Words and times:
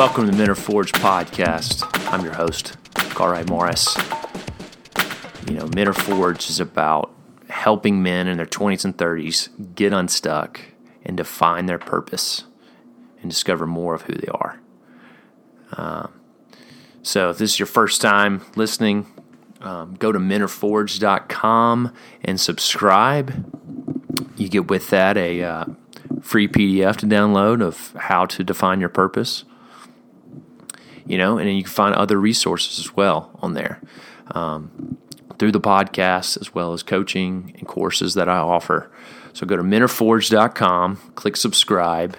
Welcome 0.00 0.24
to 0.24 0.30
the 0.30 0.36
Men 0.38 0.48
Are 0.48 0.54
Forged 0.54 0.94
podcast. 0.94 1.86
I'm 2.10 2.24
your 2.24 2.32
host, 2.32 2.74
Carl 2.94 3.44
Morris. 3.44 3.94
You 5.46 5.58
know, 5.58 5.66
Men 5.74 5.88
Are 5.88 5.92
Forged 5.92 6.48
is 6.48 6.58
about 6.58 7.12
helping 7.50 8.02
men 8.02 8.26
in 8.26 8.38
their 8.38 8.46
20s 8.46 8.82
and 8.86 8.96
30s 8.96 9.74
get 9.74 9.92
unstuck 9.92 10.58
and 11.04 11.18
define 11.18 11.66
their 11.66 11.78
purpose 11.78 12.44
and 13.20 13.30
discover 13.30 13.66
more 13.66 13.94
of 13.94 14.00
who 14.00 14.14
they 14.14 14.28
are. 14.28 14.58
Um, 15.72 16.10
so, 17.02 17.28
if 17.28 17.36
this 17.36 17.52
is 17.52 17.58
your 17.58 17.66
first 17.66 18.00
time 18.00 18.40
listening, 18.56 19.04
um, 19.60 19.96
go 19.96 20.12
to 20.12 20.18
menareforged.com 20.18 21.92
and 22.24 22.40
subscribe. 22.40 24.32
You 24.38 24.48
get 24.48 24.70
with 24.70 24.88
that 24.88 25.18
a 25.18 25.42
uh, 25.42 25.64
free 26.22 26.48
PDF 26.48 26.96
to 26.96 27.06
download 27.06 27.62
of 27.62 27.92
how 27.98 28.24
to 28.24 28.42
define 28.42 28.80
your 28.80 28.88
purpose. 28.88 29.44
You 31.10 31.18
know, 31.18 31.38
and 31.38 31.50
you 31.50 31.64
can 31.64 31.72
find 31.72 31.92
other 31.96 32.20
resources 32.20 32.78
as 32.78 32.94
well 32.94 33.36
on 33.42 33.54
there 33.54 33.80
um, 34.30 34.96
through 35.40 35.50
the 35.50 35.60
podcast 35.60 36.40
as 36.40 36.54
well 36.54 36.72
as 36.72 36.84
coaching 36.84 37.52
and 37.58 37.66
courses 37.66 38.14
that 38.14 38.28
I 38.28 38.36
offer. 38.36 38.92
So 39.32 39.44
go 39.44 39.56
to 39.56 39.62
menareforged.com, 39.64 40.96
click 41.16 41.36
subscribe, 41.36 42.16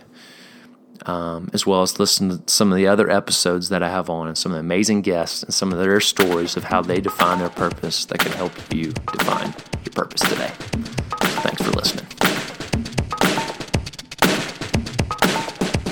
um, 1.05 1.49
as 1.53 1.65
well 1.65 1.83
as 1.83 1.99
listen 1.99 2.29
to 2.29 2.51
some 2.51 2.73
of 2.73 2.77
the 2.77 2.87
other 2.87 3.09
episodes 3.09 3.69
that 3.69 3.81
I 3.81 3.89
have 3.89 4.09
on 4.09 4.27
and 4.27 4.37
some 4.37 4.51
of 4.51 4.55
the 4.57 4.59
amazing 4.59 5.03
guests 5.03 5.41
and 5.41 5.53
some 5.53 5.71
of 5.71 5.79
their 5.79 6.01
stories 6.01 6.57
of 6.57 6.65
how 6.65 6.81
they 6.81 6.99
define 6.99 7.39
their 7.39 7.49
purpose 7.49 8.03
that 8.07 8.19
can 8.19 8.33
help 8.33 8.51
you 8.73 8.91
define 8.91 9.53
your 9.85 9.93
purpose 9.93 10.19
today. 10.19 10.51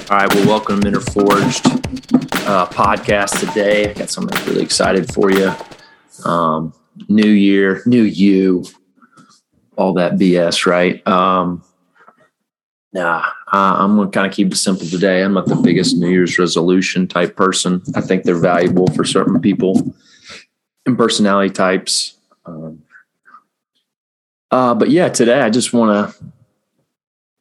All 0.09 0.17
right, 0.17 0.33
well, 0.33 0.47
welcome 0.47 0.81
to 0.81 0.97
Are 0.97 0.99
Forged 1.01 1.67
uh, 2.47 2.65
podcast 2.65 3.47
today. 3.47 3.91
I 3.91 3.93
got 3.93 4.09
something 4.09 4.43
really 4.47 4.63
excited 4.63 5.13
for 5.13 5.29
you. 5.29 5.53
Um, 6.25 6.73
new 7.09 7.29
year, 7.29 7.83
new 7.85 8.01
you, 8.01 8.65
all 9.77 9.93
that 9.93 10.13
BS, 10.13 10.65
right? 10.65 11.07
Um, 11.07 11.63
nah, 12.91 13.19
uh, 13.53 13.75
I'm 13.77 13.97
going 13.97 14.09
to 14.09 14.11
kind 14.11 14.25
of 14.25 14.33
keep 14.33 14.51
it 14.51 14.55
simple 14.55 14.87
today. 14.87 15.21
I'm 15.21 15.33
not 15.33 15.45
the 15.45 15.55
biggest 15.57 15.95
New 15.95 16.09
Year's 16.09 16.39
resolution 16.39 17.07
type 17.07 17.35
person. 17.35 17.83
I 17.93 18.01
think 18.01 18.23
they're 18.23 18.33
valuable 18.33 18.87
for 18.87 19.05
certain 19.05 19.39
people 19.39 19.93
and 20.87 20.97
personality 20.97 21.53
types. 21.53 22.17
Um, 22.47 22.81
uh, 24.49 24.73
but 24.73 24.89
yeah, 24.89 25.09
today 25.09 25.41
I 25.41 25.51
just 25.51 25.71
want 25.71 26.15
to 26.15 26.23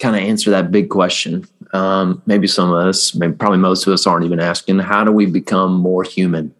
kind 0.00 0.16
of 0.16 0.20
answer 0.20 0.50
that 0.50 0.70
big 0.70 0.90
question. 0.90 1.46
Um, 1.72 2.22
maybe 2.26 2.46
some 2.46 2.70
of 2.70 2.86
us, 2.86 3.14
maybe 3.14 3.34
probably 3.34 3.58
most 3.58 3.86
of 3.86 3.92
us 3.92 4.06
aren't 4.06 4.24
even 4.24 4.40
asking, 4.40 4.78
how 4.78 5.04
do 5.04 5.12
we 5.12 5.26
become 5.26 5.74
more 5.74 6.02
human? 6.02 6.54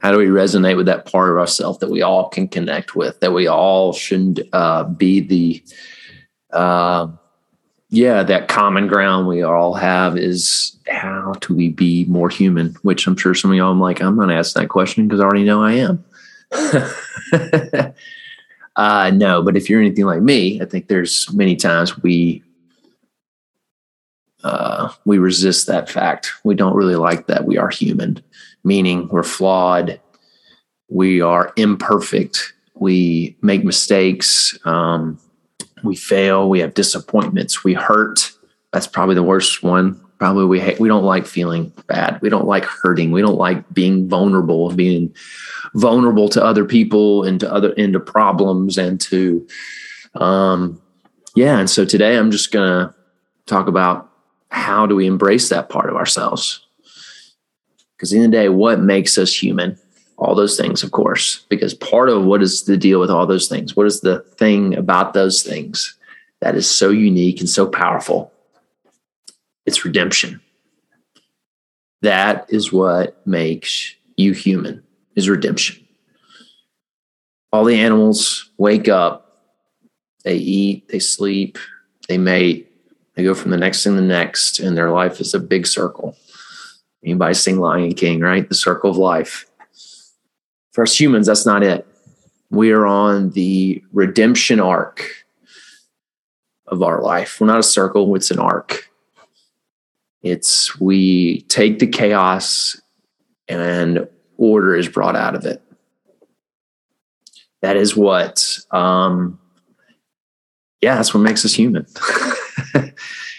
How 0.00 0.12
do 0.12 0.18
we 0.18 0.26
resonate 0.26 0.76
with 0.76 0.86
that 0.86 1.06
part 1.06 1.30
of 1.30 1.38
ourselves 1.38 1.78
that 1.78 1.90
we 1.90 2.02
all 2.02 2.28
can 2.28 2.48
connect 2.48 2.94
with, 2.94 3.20
that 3.20 3.32
we 3.32 3.46
all 3.46 3.92
should 3.92 4.48
uh, 4.52 4.84
be 4.84 5.20
the, 5.20 5.64
uh, 6.52 7.08
yeah, 7.88 8.22
that 8.22 8.48
common 8.48 8.86
ground 8.86 9.26
we 9.26 9.42
all 9.42 9.74
have 9.74 10.18
is 10.18 10.76
how 10.88 11.32
do 11.40 11.54
we 11.54 11.68
be 11.68 12.04
more 12.06 12.28
human? 12.28 12.74
Which 12.82 13.06
I'm 13.06 13.16
sure 13.16 13.34
some 13.34 13.52
of 13.52 13.56
y'all, 13.56 13.70
I'm 13.70 13.80
like, 13.80 14.02
I'm 14.02 14.16
not 14.16 14.30
asking 14.30 14.62
that 14.62 14.68
question 14.68 15.08
because 15.08 15.20
I 15.20 15.24
already 15.24 15.44
know 15.44 15.62
I 15.62 15.72
am. 15.72 16.04
Uh, 18.76 19.10
no, 19.14 19.42
but 19.42 19.56
if 19.56 19.70
you're 19.70 19.80
anything 19.80 20.04
like 20.04 20.20
me, 20.20 20.60
I 20.60 20.64
think 20.64 20.88
there's 20.88 21.32
many 21.32 21.56
times 21.56 22.02
we 22.02 22.42
uh, 24.44 24.92
we 25.04 25.18
resist 25.18 25.66
that 25.66 25.88
fact. 25.88 26.30
We 26.44 26.54
don't 26.54 26.76
really 26.76 26.96
like 26.96 27.26
that 27.26 27.46
we 27.46 27.58
are 27.58 27.70
human, 27.70 28.22
meaning 28.62 29.08
we're 29.08 29.22
flawed, 29.22 30.00
we 30.88 31.20
are 31.20 31.52
imperfect, 31.56 32.52
we 32.74 33.36
make 33.42 33.64
mistakes, 33.64 34.56
um, 34.64 35.18
we 35.82 35.96
fail, 35.96 36.48
we 36.48 36.60
have 36.60 36.74
disappointments, 36.74 37.64
we 37.64 37.74
hurt. 37.74 38.30
That's 38.72 38.86
probably 38.86 39.14
the 39.14 39.22
worst 39.22 39.62
one. 39.62 40.00
Probably 40.18 40.44
we 40.44 40.60
hate, 40.60 40.78
we 40.78 40.88
don't 40.88 41.04
like 41.04 41.26
feeling 41.26 41.72
bad. 41.86 42.20
We 42.22 42.28
don't 42.28 42.46
like 42.46 42.64
hurting. 42.64 43.10
We 43.10 43.20
don't 43.20 43.36
like 43.36 43.68
being 43.74 44.08
vulnerable, 44.08 44.70
being 44.72 45.14
vulnerable 45.74 46.28
to 46.30 46.44
other 46.44 46.64
people 46.64 47.24
and 47.24 47.40
to 47.40 47.52
other 47.52 47.72
into 47.72 47.98
problems 47.98 48.78
and 48.78 49.00
to 49.00 49.46
um 50.14 50.80
yeah 51.34 51.58
and 51.58 51.68
so 51.68 51.84
today 51.84 52.16
i'm 52.16 52.30
just 52.30 52.52
gonna 52.52 52.94
talk 53.46 53.66
about 53.66 54.13
how 54.54 54.86
do 54.86 54.94
we 54.94 55.06
embrace 55.06 55.48
that 55.48 55.68
part 55.68 55.90
of 55.90 55.96
ourselves? 55.96 56.64
Because 57.96 58.12
in 58.12 58.22
the, 58.22 58.28
the 58.28 58.32
day 58.32 58.48
what 58.48 58.80
makes 58.80 59.18
us 59.18 59.34
human? 59.34 59.78
All 60.16 60.36
those 60.36 60.56
things 60.56 60.84
of 60.84 60.92
course 60.92 61.44
because 61.48 61.74
part 61.74 62.08
of 62.08 62.24
what 62.24 62.40
is 62.40 62.62
the 62.62 62.76
deal 62.76 63.00
with 63.00 63.10
all 63.10 63.26
those 63.26 63.48
things? 63.48 63.74
What 63.74 63.86
is 63.86 64.00
the 64.00 64.20
thing 64.38 64.76
about 64.76 65.12
those 65.12 65.42
things 65.42 65.98
that 66.40 66.54
is 66.54 66.70
so 66.70 66.90
unique 66.90 67.40
and 67.40 67.48
so 67.48 67.66
powerful? 67.66 68.32
It's 69.66 69.84
redemption. 69.84 70.40
That 72.02 72.46
is 72.48 72.72
what 72.72 73.26
makes 73.26 73.94
you 74.16 74.32
human 74.32 74.84
is 75.16 75.28
redemption. 75.28 75.84
All 77.52 77.64
the 77.64 77.80
animals 77.80 78.50
wake 78.56 78.88
up, 78.88 79.42
they 80.24 80.36
eat, 80.36 80.88
they 80.88 81.00
sleep, 81.00 81.58
they 82.08 82.18
mate, 82.18 82.70
they 83.14 83.22
go 83.22 83.34
from 83.34 83.50
the 83.50 83.56
next 83.56 83.84
thing 83.84 83.94
to 83.94 84.00
the 84.00 84.06
next, 84.06 84.58
and 84.58 84.76
their 84.76 84.90
life 84.90 85.20
is 85.20 85.34
a 85.34 85.40
big 85.40 85.66
circle. 85.66 86.16
Anybody 87.04 87.34
sing 87.34 87.58
Lion 87.58 87.94
King, 87.94 88.20
right? 88.20 88.48
The 88.48 88.54
circle 88.54 88.90
of 88.90 88.96
life. 88.96 89.46
For 90.72 90.82
us 90.82 90.98
humans, 90.98 91.26
that's 91.26 91.46
not 91.46 91.62
it. 91.62 91.86
We 92.50 92.72
are 92.72 92.86
on 92.86 93.30
the 93.30 93.82
redemption 93.92 94.58
arc 94.58 95.04
of 96.66 96.82
our 96.82 97.02
life. 97.02 97.40
We're 97.40 97.46
not 97.46 97.58
a 97.58 97.64
circle, 97.64 98.14
it's 98.16 98.30
an 98.30 98.38
arc. 98.38 98.90
It's 100.22 100.80
we 100.80 101.42
take 101.42 101.78
the 101.78 101.86
chaos 101.86 102.80
and 103.46 104.08
order 104.36 104.74
is 104.74 104.88
brought 104.88 105.16
out 105.16 105.34
of 105.34 105.44
it. 105.44 105.62
That 107.60 107.76
is 107.76 107.96
what, 107.96 108.58
um, 108.70 109.38
yeah, 110.80 110.96
that's 110.96 111.14
what 111.14 111.20
makes 111.20 111.44
us 111.44 111.54
human. 111.54 111.86
and 112.74 112.94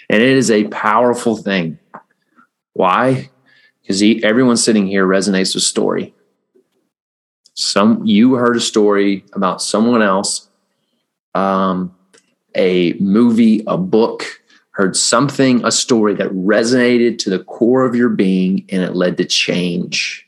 it 0.09 0.38
is 0.38 0.50
a 0.51 0.66
powerful 0.66 1.38
thing. 1.38 1.79
Why? 2.73 3.29
Because 3.81 4.03
everyone 4.23 4.57
sitting 4.57 4.88
here 4.88 5.06
resonates 5.06 5.53
with 5.53 5.63
story. 5.63 6.13
Some 7.53 8.06
you 8.06 8.35
heard 8.35 8.57
a 8.57 8.62
story 8.62 9.25
about 9.34 9.62
someone 9.62 10.01
else, 10.01 10.50
um, 11.34 11.95
a 12.56 12.94
movie, 12.94 13.63
a 13.68 13.78
book, 13.78 14.41
heard 14.72 14.97
something, 14.97 15.63
a 15.63 15.72
story 15.72 16.16
that 16.16 16.29
resonated 16.31 17.18
to 17.19 17.29
the 17.29 17.44
core 17.44 17.85
of 17.85 17.95
your 17.95 18.09
being, 18.09 18.66
and 18.69 18.81
it 18.81 18.95
led 18.95 19.18
to 19.18 19.25
change 19.25 20.25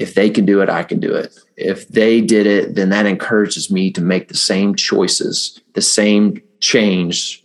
if 0.00 0.14
they 0.14 0.30
can 0.30 0.46
do 0.46 0.62
it, 0.62 0.70
I 0.70 0.82
can 0.82 0.98
do 0.98 1.14
it. 1.14 1.38
If 1.58 1.86
they 1.88 2.22
did 2.22 2.46
it, 2.46 2.74
then 2.74 2.88
that 2.88 3.04
encourages 3.04 3.70
me 3.70 3.92
to 3.92 4.00
make 4.00 4.28
the 4.28 4.36
same 4.36 4.74
choices, 4.74 5.60
the 5.74 5.82
same 5.82 6.42
change. 6.60 7.39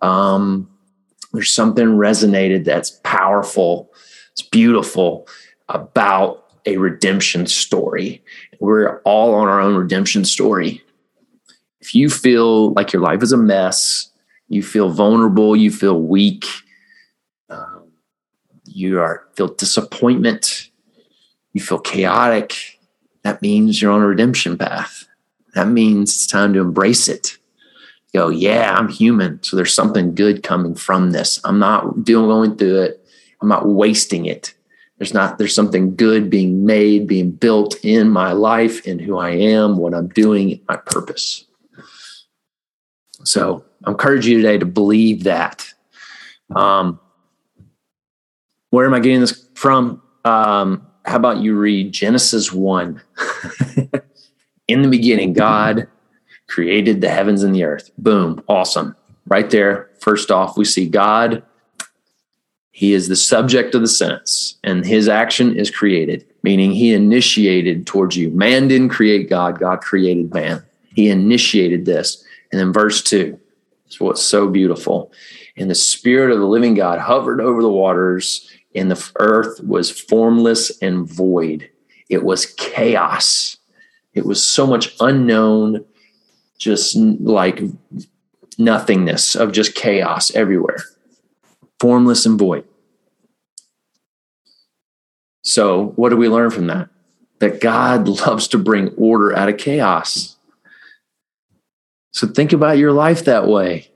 Um, 0.00 0.68
there's 1.32 1.50
something 1.50 1.86
resonated 1.86 2.64
that's 2.64 2.90
powerful, 3.02 3.90
it's 4.32 4.42
beautiful 4.42 5.26
about 5.68 6.44
a 6.66 6.76
redemption 6.76 7.46
story. 7.46 8.22
We're 8.60 9.00
all 9.00 9.34
on 9.34 9.48
our 9.48 9.60
own 9.60 9.76
redemption 9.76 10.24
story. 10.24 10.82
If 11.80 11.94
you 11.94 12.08
feel 12.08 12.72
like 12.72 12.92
your 12.92 13.02
life 13.02 13.22
is 13.22 13.32
a 13.32 13.36
mess, 13.36 14.10
you 14.48 14.62
feel 14.62 14.90
vulnerable, 14.90 15.54
you 15.56 15.70
feel 15.70 16.00
weak, 16.00 16.46
um, 17.50 17.92
you 18.64 19.00
are 19.00 19.26
feel 19.34 19.48
disappointment, 19.48 20.70
you 21.52 21.60
feel 21.60 21.78
chaotic, 21.78 22.78
that 23.24 23.42
means 23.42 23.80
you're 23.80 23.92
on 23.92 24.02
a 24.02 24.06
redemption 24.06 24.56
path. 24.56 25.06
That 25.54 25.68
means 25.68 26.12
it's 26.12 26.26
time 26.26 26.52
to 26.54 26.60
embrace 26.60 27.08
it. 27.08 27.38
Go, 28.14 28.28
yeah, 28.28 28.76
I'm 28.76 28.88
human. 28.88 29.42
So 29.42 29.56
there's 29.56 29.74
something 29.74 30.14
good 30.14 30.44
coming 30.44 30.76
from 30.76 31.10
this. 31.10 31.40
I'm 31.44 31.58
not 31.58 32.04
doing 32.04 32.28
going 32.28 32.56
through 32.56 32.82
it. 32.82 33.04
I'm 33.42 33.48
not 33.48 33.66
wasting 33.66 34.26
it. 34.26 34.54
There's 34.98 35.12
not, 35.12 35.38
there's 35.38 35.54
something 35.54 35.96
good 35.96 36.30
being 36.30 36.64
made, 36.64 37.08
being 37.08 37.32
built 37.32 37.74
in 37.82 38.08
my 38.08 38.30
life, 38.30 38.86
in 38.86 39.00
who 39.00 39.18
I 39.18 39.30
am, 39.30 39.78
what 39.78 39.94
I'm 39.94 40.06
doing, 40.08 40.60
my 40.68 40.76
purpose. 40.76 41.44
So 43.24 43.64
I 43.84 43.90
encourage 43.90 44.26
you 44.26 44.36
today 44.36 44.58
to 44.58 44.66
believe 44.66 45.24
that. 45.24 45.74
Um, 46.54 47.00
where 48.70 48.86
am 48.86 48.94
I 48.94 49.00
getting 49.00 49.20
this 49.20 49.48
from? 49.54 50.00
Um, 50.24 50.86
how 51.04 51.16
about 51.16 51.38
you 51.38 51.58
read 51.58 51.90
Genesis 51.90 52.52
1? 52.52 53.02
In 54.68 54.82
the 54.82 54.88
beginning, 54.88 55.32
God 55.32 55.88
created 56.54 57.00
the 57.00 57.08
heavens 57.08 57.42
and 57.42 57.52
the 57.52 57.64
earth. 57.64 57.90
Boom, 57.98 58.40
awesome. 58.46 58.94
Right 59.26 59.50
there, 59.50 59.90
first 59.98 60.30
off, 60.30 60.56
we 60.56 60.64
see 60.64 60.88
God. 60.88 61.42
He 62.70 62.92
is 62.92 63.08
the 63.08 63.16
subject 63.16 63.74
of 63.74 63.80
the 63.80 63.88
sentence, 63.88 64.56
and 64.62 64.86
his 64.86 65.08
action 65.08 65.56
is 65.56 65.68
created, 65.68 66.24
meaning 66.44 66.70
he 66.70 66.92
initiated 66.92 67.88
towards 67.88 68.16
you. 68.16 68.30
Man 68.30 68.68
didn't 68.68 68.90
create 68.90 69.28
God, 69.28 69.58
God 69.58 69.80
created 69.80 70.32
man. 70.32 70.62
He 70.94 71.08
initiated 71.08 71.86
this. 71.86 72.24
And 72.52 72.60
then 72.60 72.72
verse 72.72 73.02
two 73.02 73.40
is 73.88 73.98
what's 73.98 74.22
so 74.22 74.48
beautiful. 74.48 75.10
And 75.56 75.68
the 75.68 75.74
spirit 75.74 76.32
of 76.32 76.38
the 76.38 76.46
living 76.46 76.74
God 76.74 77.00
hovered 77.00 77.40
over 77.40 77.62
the 77.62 77.68
waters, 77.68 78.48
and 78.76 78.92
the 78.92 79.10
earth 79.16 79.60
was 79.64 79.90
formless 79.90 80.70
and 80.80 81.04
void. 81.04 81.68
It 82.08 82.22
was 82.22 82.46
chaos. 82.46 83.56
It 84.12 84.24
was 84.24 84.40
so 84.40 84.68
much 84.68 84.94
unknown, 85.00 85.84
just 86.58 86.96
like 86.96 87.60
nothingness 88.58 89.34
of 89.34 89.52
just 89.52 89.74
chaos 89.74 90.34
everywhere 90.34 90.78
formless 91.80 92.24
and 92.24 92.38
void. 92.38 92.64
So, 95.42 95.92
what 95.96 96.08
do 96.08 96.16
we 96.16 96.28
learn 96.28 96.50
from 96.50 96.66
that? 96.68 96.88
That 97.40 97.60
God 97.60 98.08
loves 98.26 98.48
to 98.48 98.58
bring 98.58 98.88
order 98.96 99.36
out 99.36 99.48
of 99.48 99.58
chaos. 99.58 100.36
So, 102.12 102.26
think 102.26 102.52
about 102.52 102.78
your 102.78 102.92
life 102.92 103.26
that 103.26 103.46
way. 103.46 103.90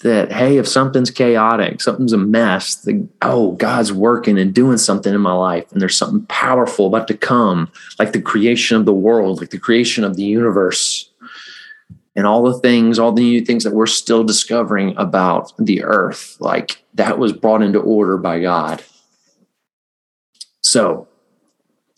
That, 0.00 0.30
hey, 0.30 0.58
if 0.58 0.68
something's 0.68 1.10
chaotic, 1.10 1.80
something's 1.80 2.12
a 2.12 2.18
mess, 2.18 2.76
the, 2.76 3.08
oh, 3.22 3.52
God's 3.52 3.92
working 3.92 4.38
and 4.38 4.54
doing 4.54 4.76
something 4.76 5.12
in 5.12 5.20
my 5.20 5.32
life, 5.32 5.72
and 5.72 5.80
there's 5.80 5.96
something 5.96 6.24
powerful 6.26 6.86
about 6.86 7.08
to 7.08 7.16
come, 7.16 7.72
like 7.98 8.12
the 8.12 8.22
creation 8.22 8.76
of 8.76 8.84
the 8.84 8.92
world, 8.92 9.40
like 9.40 9.50
the 9.50 9.58
creation 9.58 10.04
of 10.04 10.16
the 10.16 10.22
universe 10.22 11.07
and 12.18 12.26
all 12.26 12.42
the 12.42 12.58
things, 12.58 12.98
all 12.98 13.12
the 13.12 13.22
new 13.22 13.44
things 13.44 13.62
that 13.62 13.72
we're 13.72 13.86
still 13.86 14.24
discovering 14.24 14.92
about 14.96 15.52
the 15.56 15.84
earth, 15.84 16.36
like 16.40 16.82
that 16.94 17.16
was 17.16 17.32
brought 17.32 17.62
into 17.62 17.78
order 17.78 18.18
by 18.18 18.40
God. 18.40 18.82
So 20.60 21.06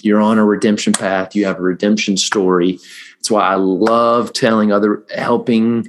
you're 0.03 0.21
on 0.21 0.37
a 0.37 0.45
redemption 0.45 0.93
path, 0.93 1.35
you 1.35 1.47
have 1.47 1.59
a 1.59 1.63
redemption 1.63 2.19
story. 2.19 2.79
That's 3.17 3.31
why 3.31 3.49
I 3.49 3.55
love 3.55 4.35
telling 4.35 4.71
other, 4.73 5.03
helping 5.17 5.89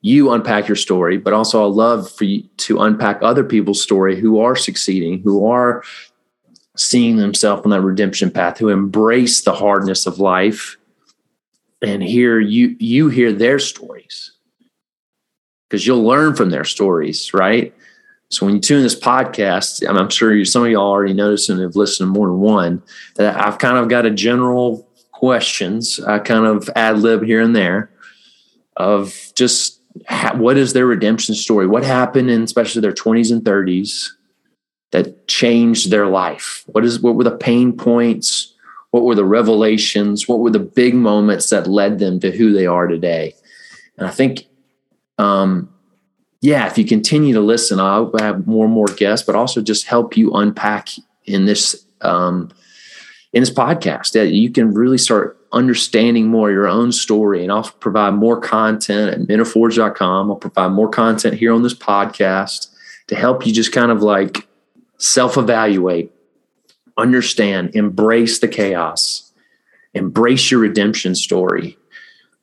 you 0.00 0.32
unpack 0.32 0.66
your 0.66 0.74
story, 0.74 1.18
but 1.18 1.34
also 1.34 1.62
I 1.62 1.66
love 1.66 2.10
for 2.10 2.24
you 2.24 2.44
to 2.56 2.80
unpack 2.80 3.18
other 3.20 3.44
people's 3.44 3.82
story 3.82 4.18
who 4.18 4.40
are 4.40 4.56
succeeding, 4.56 5.20
who 5.20 5.46
are 5.46 5.84
seeing 6.74 7.18
themselves 7.18 7.64
on 7.64 7.70
that 7.72 7.82
redemption 7.82 8.30
path, 8.30 8.56
who 8.56 8.70
embrace 8.70 9.42
the 9.42 9.52
hardness 9.52 10.06
of 10.06 10.18
life 10.18 10.78
and 11.82 12.02
hear 12.02 12.38
you 12.38 12.76
you 12.78 13.08
hear 13.08 13.32
their 13.32 13.58
stories. 13.58 14.32
Because 15.68 15.86
you'll 15.86 16.04
learn 16.04 16.34
from 16.34 16.50
their 16.50 16.64
stories 16.64 17.32
right? 17.34 17.74
So 18.30 18.44
when 18.44 18.56
you 18.56 18.60
tune 18.60 18.82
this 18.82 18.98
podcast 18.98 19.82
i'm 19.88 20.10
sure 20.10 20.34
you, 20.34 20.44
some 20.44 20.62
of 20.62 20.70
y'all 20.70 20.82
already 20.82 21.14
noticed 21.14 21.48
and 21.48 21.60
have 21.60 21.76
listened 21.76 22.08
to 22.08 22.12
more 22.12 22.26
than 22.26 22.40
one 22.40 22.82
that 23.14 23.42
i've 23.42 23.56
kind 23.56 23.78
of 23.78 23.88
got 23.88 24.04
a 24.04 24.10
general 24.10 24.86
questions. 25.18 25.98
I 25.98 26.20
kind 26.20 26.46
of 26.46 26.70
ad 26.76 27.00
lib 27.00 27.24
here 27.24 27.40
and 27.40 27.54
there 27.54 27.90
of 28.76 29.32
just 29.34 29.80
ha- 30.08 30.36
what 30.36 30.56
is 30.56 30.74
their 30.74 30.86
redemption 30.86 31.34
story? 31.34 31.66
What 31.66 31.82
happened 31.82 32.30
in 32.30 32.44
especially 32.44 32.82
their 32.82 32.92
20s 32.92 33.32
and 33.32 33.42
30s 33.42 34.10
that 34.92 35.26
changed 35.26 35.90
their 35.90 36.06
life? 36.06 36.62
What 36.66 36.84
is 36.84 37.00
what 37.00 37.16
were 37.16 37.24
the 37.24 37.36
pain 37.36 37.76
points 37.76 38.54
what 38.90 39.04
were 39.04 39.14
the 39.14 39.24
revelations? 39.24 40.28
What 40.28 40.40
were 40.40 40.50
the 40.50 40.58
big 40.58 40.94
moments 40.94 41.50
that 41.50 41.66
led 41.66 41.98
them 41.98 42.20
to 42.20 42.30
who 42.30 42.52
they 42.52 42.66
are 42.66 42.86
today? 42.86 43.34
And 43.96 44.06
I 44.06 44.10
think, 44.10 44.46
um, 45.18 45.72
yeah, 46.40 46.66
if 46.66 46.78
you 46.78 46.84
continue 46.84 47.34
to 47.34 47.40
listen, 47.40 47.80
I 47.80 47.96
hope 47.96 48.14
I 48.18 48.24
have 48.24 48.46
more 48.46 48.64
and 48.64 48.74
more 48.74 48.86
guests, 48.86 49.26
but 49.26 49.34
also 49.34 49.60
just 49.60 49.86
help 49.86 50.16
you 50.16 50.32
unpack 50.32 50.88
in 51.24 51.44
this 51.44 51.84
um, 52.00 52.50
in 53.32 53.42
this 53.42 53.50
podcast 53.50 54.12
that 54.12 54.28
you 54.28 54.50
can 54.50 54.72
really 54.72 54.96
start 54.96 55.38
understanding 55.52 56.28
more 56.28 56.50
your 56.50 56.68
own 56.68 56.92
story. 56.92 57.42
And 57.42 57.52
I'll 57.52 57.64
provide 57.64 58.14
more 58.14 58.40
content 58.40 59.12
at 59.12 59.28
menareforged.com. 59.28 60.30
I'll 60.30 60.36
provide 60.36 60.72
more 60.72 60.88
content 60.88 61.34
here 61.34 61.52
on 61.52 61.62
this 61.62 61.74
podcast 61.74 62.68
to 63.08 63.16
help 63.16 63.46
you 63.46 63.52
just 63.52 63.72
kind 63.72 63.90
of 63.90 64.02
like 64.02 64.46
self 64.98 65.36
evaluate 65.36 66.12
understand, 66.98 67.70
embrace 67.74 68.40
the 68.40 68.48
chaos, 68.48 69.32
embrace 69.94 70.50
your 70.50 70.60
redemption 70.60 71.14
story. 71.14 71.78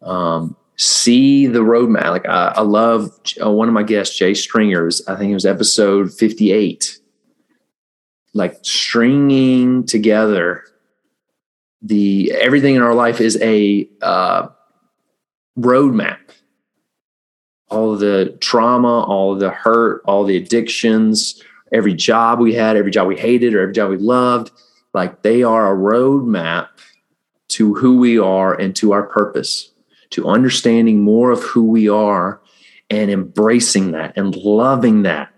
Um, 0.02 0.56
see 0.78 1.48
the 1.48 1.60
roadmap. 1.60 2.10
Like 2.10 2.28
I, 2.28 2.54
I 2.58 2.62
love 2.62 3.12
uh, 3.44 3.52
one 3.52 3.68
of 3.68 3.74
my 3.74 3.84
guests, 3.84 4.18
Jay 4.18 4.34
Stringers. 4.34 5.06
I 5.08 5.16
think 5.16 5.32
it 5.32 5.36
was 5.36 5.46
episode 5.46 6.14
58. 6.14 7.00
Like 8.34 8.58
stringing 8.64 9.86
together 9.86 10.64
the 11.82 12.32
everything 12.34 12.76
in 12.76 12.82
our 12.82 12.96
life 12.96 13.22
is 13.22 13.38
a 13.42 13.88
uh, 14.02 14.48
roadmap. 15.58 16.18
All 17.70 17.96
the 17.96 18.38
trauma, 18.42 19.04
all 19.04 19.36
the 19.36 19.50
hurt, 19.50 20.02
all 20.06 20.24
the 20.24 20.38
addictions, 20.38 21.42
every 21.76 21.94
job 21.94 22.40
we 22.40 22.54
had, 22.54 22.78
every 22.78 22.92
job 22.92 23.08
we 23.08 23.18
hated, 23.18 23.54
or 23.54 23.62
every 23.62 23.74
job 23.74 23.90
we 23.90 23.98
loved. 23.98 24.52
Like 24.94 25.22
they 25.22 25.44
are 25.44 25.72
a 25.72 25.78
roadmap 25.78 26.70
to 27.50 27.76
who 27.76 28.00
we 28.00 28.18
are 28.18 28.54
and 28.54 28.76
to 28.78 28.94
our 28.94 29.04
purpose, 29.04 29.72
to 30.12 30.28
understanding 30.28 31.02
more 31.02 31.32
of 31.32 31.44
who 31.44 31.66
we 31.66 31.90
are 31.90 32.42
and 32.90 33.12
embracing 33.12 33.92
that 33.92 34.18
and 34.18 34.36
loving 34.36 35.04
that. 35.04 35.32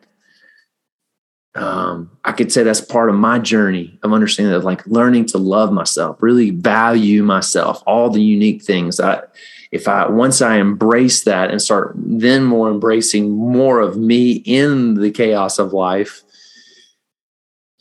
Um, 1.56 2.12
I 2.24 2.34
could 2.34 2.52
say 2.52 2.62
that's 2.62 2.82
part 2.82 3.10
of 3.10 3.16
my 3.16 3.40
journey 3.40 3.98
of 4.04 4.14
understanding 4.14 4.54
that, 4.54 4.64
like 4.64 4.86
learning 4.86 5.26
to 5.28 5.40
love 5.40 5.72
myself, 5.72 6.22
really 6.22 6.52
value 6.52 7.24
myself, 7.24 7.82
all 7.88 8.12
the 8.12 8.22
unique 8.22 8.64
things 8.64 9.00
I, 9.00 9.24
if 9.72 9.88
I 9.88 10.08
once 10.08 10.42
I 10.42 10.58
embrace 10.58 11.24
that 11.24 11.50
and 11.50 11.62
start 11.62 11.94
then 11.96 12.44
more 12.44 12.70
embracing 12.70 13.32
more 13.32 13.80
of 13.80 13.98
me 13.98 14.34
in 14.46 14.94
the 14.96 15.10
chaos 15.10 15.58
of 15.58 15.74
life, 15.74 16.22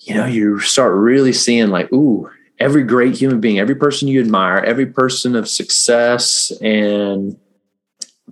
you 0.07 0.15
know, 0.15 0.27
you 0.27 0.61
start 0.61 0.95
really 0.95 1.33
seeing 1.33 1.69
like, 1.69 1.93
ooh, 1.93 2.31
every 2.59 2.85
great 2.85 3.17
human 3.17 3.41
being, 3.41 3.59
every 3.59 3.75
person 3.75 4.09
you 4.09 4.21
admire, 4.21 4.59
every 4.59 4.87
person 4.87 5.37
of 5.37 5.49
success 5.49 6.53
and 6.61 7.39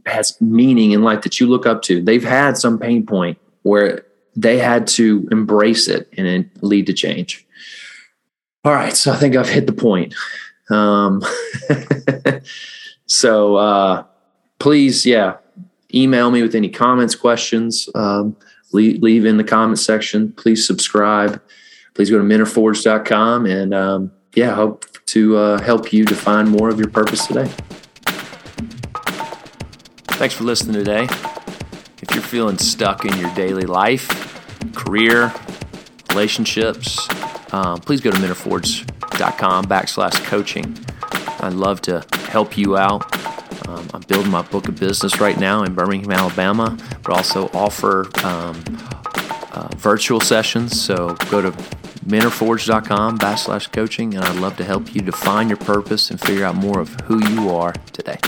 has 0.07 0.41
meaning 0.41 0.93
in 0.93 1.03
life 1.03 1.23
that 1.23 1.41
you 1.41 1.47
look 1.47 1.67
up 1.67 1.83
to, 1.83 2.03
they've 2.03 2.25
had 2.25 2.57
some 2.57 2.79
pain 2.79 3.05
point 3.05 3.39
where 3.63 4.05
they 4.37 4.59
had 4.59 4.87
to 4.87 5.29
embrace 5.31 5.89
it 5.89 6.09
and 6.17 6.51
lead 6.61 6.87
to 6.87 6.93
change. 6.93 7.47
All 8.65 8.73
right, 8.73 8.95
so 8.97 9.13
I 9.13 9.17
think 9.17 9.37
I've 9.37 9.49
hit 9.49 9.67
the 9.67 9.73
point. 9.73 10.15
Um, 10.71 11.23
So 13.07 13.57
uh, 13.57 14.05
please, 14.59 15.05
yeah, 15.05 15.37
email 15.93 16.31
me 16.31 16.43
with 16.43 16.55
any 16.55 16.69
comments, 16.69 17.15
questions. 17.15 17.89
Um, 17.95 18.37
leave, 18.73 19.03
leave, 19.03 19.25
in 19.25 19.37
the 19.37 19.45
comment 19.45 19.79
section. 19.79 20.33
Please 20.33 20.67
subscribe. 20.67 21.41
Please 21.95 22.11
go 22.11 22.19
to 22.19 22.25
menareforged.com 22.25 23.47
and 23.47 23.73
um, 23.73 24.13
yeah, 24.35 24.55
hope 24.55 24.85
to 25.07 25.37
uh, 25.37 25.63
help 25.63 25.93
you 25.93 26.05
define 26.05 26.49
more 26.49 26.69
of 26.69 26.79
your 26.79 26.91
purpose 26.91 27.27
today. 27.27 27.49
Thanks 30.09 30.35
for 30.35 30.45
listening 30.45 30.75
today. 30.75 31.05
If 32.03 32.13
you're 32.13 32.23
feeling 32.23 32.59
stuck 32.59 33.05
in 33.05 33.17
your 33.19 33.33
daily 33.35 33.65
life, 33.65 34.09
career, 34.75 35.33
relationships, 36.11 37.09
um, 37.53 37.81
please 37.81 38.01
go 38.01 38.11
to 38.11 38.17
menareforged.com 38.19 39.67
backslash 39.67 40.25
coaching. 40.25 40.77
I'd 41.41 41.53
love 41.53 41.81
to 41.83 42.05
help 42.29 42.59
you 42.59 42.77
out. 42.77 43.05
Um, 43.69 43.89
I'm 43.95 44.03
building 44.03 44.31
my 44.31 44.43
book 44.43 44.69
of 44.69 44.79
business 44.79 45.21
right 45.21 45.39
now 45.39 45.63
in 45.63 45.75
Birmingham, 45.75 46.11
Alabama, 46.11 46.77
but 47.03 47.17
also 47.17 47.49
offer 47.55 48.07
um, 48.25 48.63
uh, 49.53 49.69
virtual 49.77 50.21
sessions. 50.21 50.81
So 50.81 51.15
go 51.31 51.41
to 51.41 51.55
menareforged.com 52.05 53.19
backslash 53.19 53.73
coaching, 53.73 54.15
and 54.15 54.25
I'd 54.25 54.37
love 54.37 54.57
to 54.59 54.65
help 54.65 54.95
you 54.95 55.01
define 55.01 55.49
your 55.49 55.59
purpose 55.59 56.11
and 56.11 56.21
figure 56.21 56.45
out 56.45 56.55
more 56.55 56.81
of 56.81 56.89
who 57.01 57.25
you 57.29 57.51
are 57.51 57.73
today. 57.93 58.19